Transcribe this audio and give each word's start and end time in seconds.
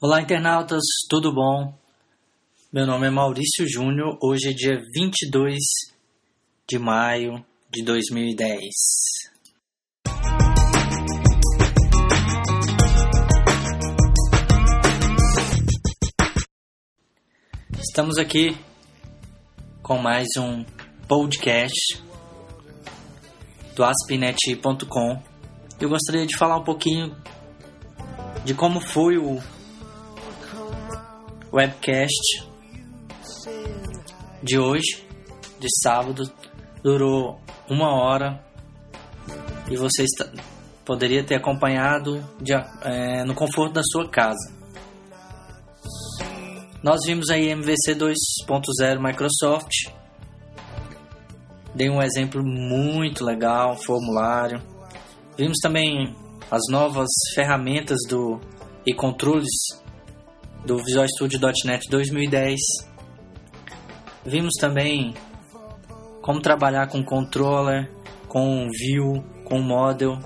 Olá, 0.00 0.22
internautas, 0.22 0.84
tudo 1.10 1.34
bom? 1.34 1.76
Meu 2.72 2.86
nome 2.86 3.08
é 3.08 3.10
Maurício 3.10 3.68
Júnior. 3.68 4.16
Hoje 4.22 4.50
é 4.50 4.52
dia 4.52 4.80
22 4.94 5.58
de 6.68 6.78
maio 6.78 7.44
de 7.68 7.82
2010. 7.82 8.62
Estamos 17.80 18.18
aqui 18.18 18.56
com 19.82 19.98
mais 19.98 20.28
um 20.38 20.62
podcast 21.08 22.00
do 23.74 23.82
aspinet.com. 23.82 25.20
Eu 25.80 25.88
gostaria 25.88 26.24
de 26.24 26.36
falar 26.36 26.58
um 26.58 26.64
pouquinho 26.64 27.16
de 28.44 28.54
como 28.54 28.80
foi 28.80 29.18
o 29.18 29.42
webcast 31.52 32.48
de 34.42 34.58
hoje, 34.58 35.04
de 35.58 35.66
sábado, 35.82 36.30
durou 36.82 37.40
uma 37.68 37.92
hora 37.94 38.44
e 39.70 39.76
você 39.76 40.04
está, 40.04 40.30
poderia 40.84 41.24
ter 41.24 41.34
acompanhado 41.34 42.24
de, 42.40 42.52
é, 42.82 43.24
no 43.24 43.34
conforto 43.34 43.74
da 43.74 43.82
sua 43.82 44.08
casa. 44.08 44.56
Nós 46.82 47.00
vimos 47.04 47.28
aí 47.28 47.50
MVC 47.50 47.96
2.0 47.96 49.00
Microsoft. 49.00 49.90
Dei 51.74 51.90
um 51.90 52.00
exemplo 52.00 52.42
muito 52.42 53.24
legal, 53.24 53.76
formulário. 53.76 54.62
Vimos 55.36 55.58
também 55.60 56.14
as 56.50 56.62
novas 56.70 57.08
ferramentas 57.34 57.98
do 58.08 58.40
e 58.86 58.94
controles 58.94 59.50
do 60.64 60.78
Visual 60.78 61.06
Studio 61.08 61.40
.NET 61.64 61.88
2010. 61.88 62.58
Vimos 64.24 64.54
também 64.60 65.14
como 66.20 66.40
trabalhar 66.40 66.88
com 66.88 67.02
controller, 67.02 67.90
com 68.28 68.68
view, 68.70 69.24
com 69.44 69.60
model. 69.60 70.18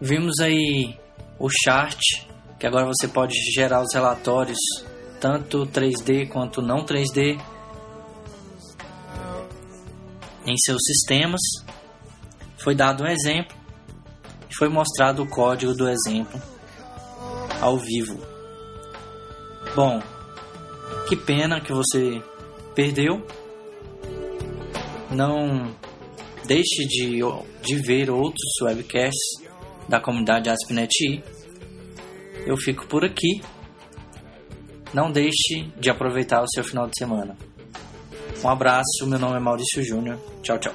Vimos 0.00 0.40
aí 0.40 0.98
o 1.38 1.48
chart, 1.48 2.00
que 2.58 2.66
agora 2.66 2.86
você 2.86 3.06
pode 3.06 3.34
gerar 3.52 3.82
os 3.82 3.94
relatórios 3.94 4.58
tanto 5.20 5.66
3D 5.66 6.28
quanto 6.28 6.60
não 6.60 6.84
3D 6.84 7.40
em 10.46 10.56
seus 10.58 10.82
sistemas. 10.84 11.40
Foi 12.58 12.74
dado 12.74 13.04
um 13.04 13.06
exemplo 13.06 13.56
e 14.50 14.54
foi 14.56 14.68
mostrado 14.68 15.22
o 15.22 15.28
código 15.28 15.74
do 15.74 15.88
exemplo 15.88 16.53
ao 17.64 17.78
vivo. 17.78 18.20
Bom, 19.74 20.02
que 21.08 21.16
pena 21.16 21.62
que 21.62 21.72
você 21.72 22.22
perdeu. 22.74 23.26
Não 25.10 25.74
deixe 26.44 26.86
de, 26.86 27.20
de 27.62 27.76
ver 27.76 28.10
outros 28.10 28.60
webcasts 28.60 29.42
da 29.88 29.98
comunidade 29.98 30.50
AspNet. 30.50 31.24
Eu 32.44 32.58
fico 32.58 32.86
por 32.86 33.02
aqui. 33.02 33.40
Não 34.92 35.10
deixe 35.10 35.72
de 35.80 35.88
aproveitar 35.88 36.42
o 36.42 36.48
seu 36.48 36.62
final 36.62 36.86
de 36.86 36.98
semana. 36.98 37.34
Um 38.44 38.48
abraço, 38.50 39.06
meu 39.06 39.18
nome 39.18 39.36
é 39.36 39.40
Maurício 39.40 39.82
Júnior. 39.82 40.18
Tchau, 40.42 40.58
tchau. 40.58 40.74